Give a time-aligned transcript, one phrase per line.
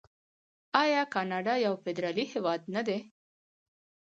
[0.83, 2.97] آیا کاناډا یو فدرالي هیواد نه دی؟